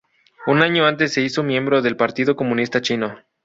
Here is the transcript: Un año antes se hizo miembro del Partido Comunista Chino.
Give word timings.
Un 0.47 0.63
año 0.63 0.87
antes 0.87 1.13
se 1.13 1.21
hizo 1.21 1.43
miembro 1.43 1.83
del 1.83 1.95
Partido 1.95 2.35
Comunista 2.35 2.81
Chino. 2.81 3.19